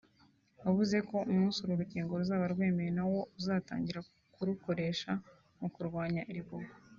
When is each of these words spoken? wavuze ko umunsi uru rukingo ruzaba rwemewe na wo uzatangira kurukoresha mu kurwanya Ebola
wavuze 0.63 0.97
ko 1.09 1.17
umunsi 1.31 1.57
uru 1.59 1.79
rukingo 1.81 2.11
ruzaba 2.19 2.45
rwemewe 2.53 2.91
na 2.97 3.05
wo 3.11 3.19
uzatangira 3.39 3.99
kurukoresha 4.33 5.11
mu 5.59 5.67
kurwanya 5.75 6.23
Ebola 6.39 6.69